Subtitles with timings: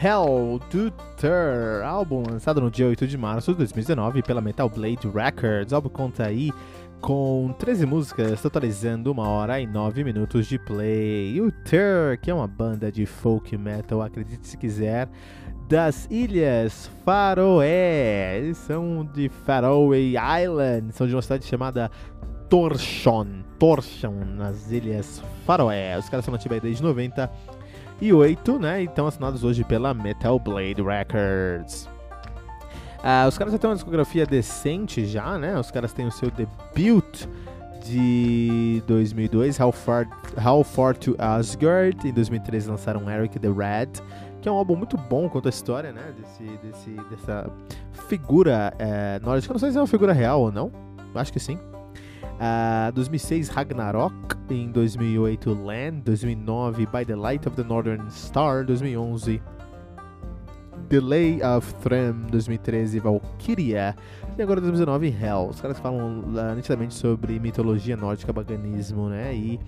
[0.00, 5.08] Hell to Ter, álbum lançado no dia 8 de março de 2019 pela Metal Blade
[5.08, 5.72] Records.
[5.72, 6.52] O álbum conta aí
[7.00, 11.32] com 13 músicas, totalizando 1 hora e 9 minutos de play.
[11.34, 15.08] E o Ter, que é uma banda de folk metal, acredite se quiser,
[15.68, 18.38] das Ilhas Faroé.
[18.38, 21.90] Eles são de Faroe Island, são de uma cidade chamada
[22.48, 25.98] Torshon, Torshon, nas Ilhas Faroé.
[25.98, 27.28] Os caras são nativos desde 90
[28.00, 28.82] e 8, né?
[28.82, 31.88] Então assinados hoje pela Metal Blade Records.
[33.02, 35.58] Ah, os caras já têm uma discografia decente já, né?
[35.58, 37.26] Os caras têm o seu debut
[37.84, 40.08] de 2002, How Far,
[40.44, 42.08] How Far to Asgard.
[42.08, 44.02] Em 2013 lançaram Eric the Red,
[44.40, 46.12] que é um álbum muito bom conta a história, né?
[46.18, 47.50] Desse, desse, dessa
[48.08, 49.54] figura é, nórdica.
[49.54, 50.72] Não sei se é uma figura real ou não.
[51.14, 51.58] Acho que sim.
[52.38, 59.40] Uh, 2006 Ragnarok, em 2008 Land, 2009 By the Light of the Northern Star, 2011
[60.88, 63.94] Delay of Threm, 2013 Valkyria
[64.38, 65.48] e agora 2019 Hell.
[65.50, 69.34] Os caras falam uh, nitidamente sobre mitologia nórdica, paganismo, né?
[69.34, 69.60] E,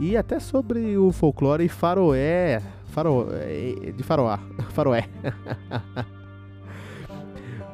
[0.00, 4.40] e até sobre o folclore faroé, faroé de faroá,
[4.74, 5.08] faroé.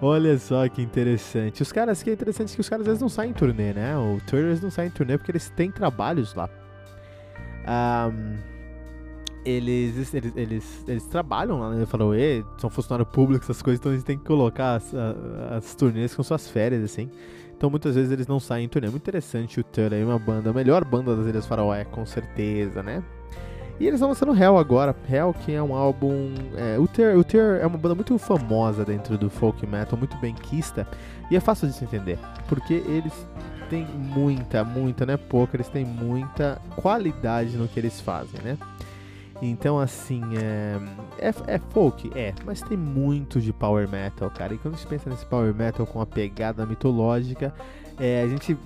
[0.03, 1.63] Olha só que interessante.
[1.63, 3.97] Os caras, que é interessante que os caras às vezes não saem em turnê, né?
[3.99, 6.49] O Turners não saem em turnê porque eles têm trabalhos lá.
[7.69, 8.37] Um,
[9.45, 11.85] eles, eles, eles, eles, trabalham lá, né?
[11.85, 12.15] Falou,
[12.59, 14.95] são funcionário público, essas coisas, então eles têm que colocar as,
[15.51, 17.11] as turnês com suas férias, assim.
[17.55, 18.89] Então muitas vezes eles não saem em turnê.
[18.89, 22.83] Muito interessante o Tur aí, uma banda, a melhor banda das Ilhas Faroé, com certeza,
[22.83, 23.05] né?
[23.81, 24.95] E eles estão lançando Hell agora.
[25.11, 26.35] Hell, que é um álbum.
[26.55, 30.87] É, o Ter, é uma banda muito famosa dentro do folk metal, muito benquista.
[31.31, 32.19] E é fácil de se entender.
[32.47, 33.27] Porque eles
[33.71, 38.59] têm muita, muita, não é pouca, eles têm muita qualidade no que eles fazem, né?
[39.41, 40.79] Então, assim, é,
[41.19, 42.11] é, é, folk?
[42.15, 44.53] É, mas tem muito de power metal, cara.
[44.53, 47.55] E quando a gente pensa nesse power metal com a pegada mitológica,
[48.01, 48.57] é, a gente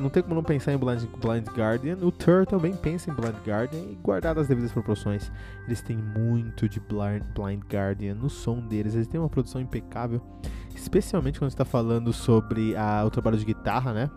[0.00, 1.96] não tem como não pensar em Blind, Blind Guardian.
[2.02, 5.30] O Tur também pensa em Blind Guardian e guardado as devidas proporções.
[5.66, 8.94] Eles têm muito de Blind, Blind Guardian no som deles.
[8.94, 10.22] Eles têm uma produção impecável,
[10.72, 14.08] especialmente quando está falando sobre a, o trabalho de guitarra, né?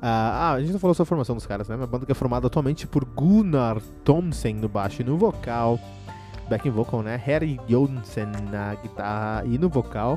[0.00, 1.74] Ah, a gente não falou sobre a formação dos caras, né?
[1.74, 5.76] Uma banda que é formada atualmente por Gunnar Thomsen no baixo e no vocal,
[6.48, 7.16] backing vocal, né?
[7.16, 10.16] Harry Jonsen na guitarra e no vocal,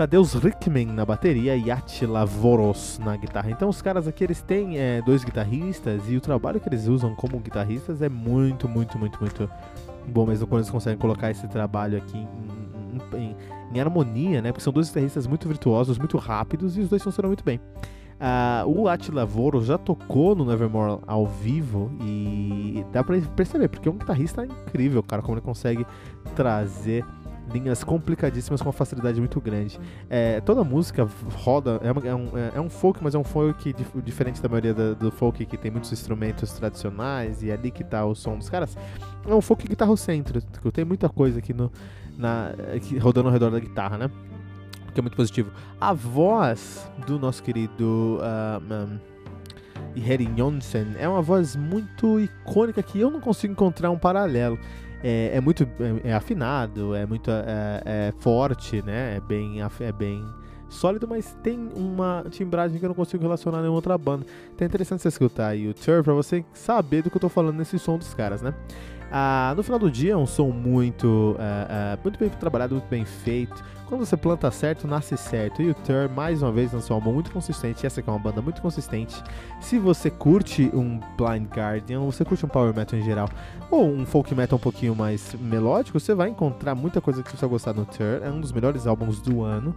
[0.00, 3.50] Tadeusz Rickman na bateria e Attila Voros na guitarra.
[3.50, 7.14] Então os caras aqui eles têm é, dois guitarristas e o trabalho que eles usam
[7.14, 9.50] como guitarristas é muito, muito, muito, muito
[10.08, 13.36] bom mesmo quando eles conseguem colocar esse trabalho aqui em, em,
[13.74, 14.52] em harmonia, né?
[14.52, 17.60] Porque são dois guitarristas muito virtuosos, muito rápidos e os dois funcionam muito bem.
[18.20, 23.86] Uh, o Attila Voro já tocou no Nevermore ao vivo e dá pra perceber, porque
[23.86, 25.86] é um guitarrista incrível, cara, como ele consegue
[26.34, 27.04] trazer
[27.52, 29.78] linhas complicadíssimas com uma facilidade muito grande.
[30.08, 33.24] É, toda música roda, é, uma, é, um, é, é um folk, mas é um
[33.24, 37.54] folk dif diferente da maioria da, do folk que tem muitos instrumentos tradicionais e é
[37.54, 38.76] ali que tá o som dos caras.
[39.26, 41.70] É um folk guitarrocêntrico, tem muita coisa aqui no,
[42.16, 42.52] na,
[43.00, 44.10] rodando ao redor da guitarra, né?
[44.92, 45.50] que é muito positivo.
[45.80, 52.98] A voz do nosso querido uh, um, Harry Jonsen é uma voz muito icônica que
[53.00, 54.58] eu não consigo encontrar um paralelo.
[55.02, 55.64] É, é muito
[56.04, 59.16] é, é, afinado, é muito é, é, forte, né?
[59.16, 60.24] É bem, é bem
[60.70, 64.24] sólido, mas tem uma timbragem que eu não consigo relacionar a nenhuma outra banda.
[64.54, 67.28] Então é interessante você escutar aí o Tur pra você saber do que eu tô
[67.28, 68.54] falando nesse som dos caras, né?
[69.12, 72.88] Ah, no final do dia é um som muito, uh, uh, muito bem trabalhado, muito
[72.88, 73.62] bem feito.
[73.86, 75.60] Quando você planta certo, nasce certo.
[75.60, 77.84] E o Tur, mais uma vez, lançou um álbum muito consistente.
[77.84, 79.20] Essa aqui é uma banda muito consistente.
[79.60, 83.28] Se você curte um Blind Guardian, ou você curte um Power Metal em geral,
[83.68, 87.40] ou um folk metal um pouquinho mais melódico, você vai encontrar muita coisa que você
[87.40, 88.22] vai gostar no Tur.
[88.22, 89.74] É um dos melhores álbuns do ano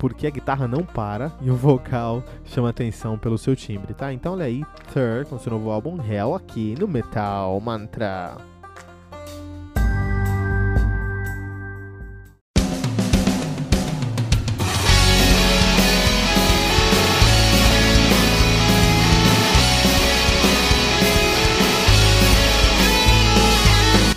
[0.00, 4.10] porque a guitarra não para e o vocal chama atenção pelo seu timbre, tá?
[4.12, 4.64] Então olha aí,
[4.94, 8.34] Third, com seu novo álbum Hell aqui no Metal Mantra.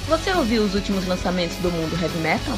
[0.08, 2.58] Você ouviu os últimos lançamentos do mundo heavy metal?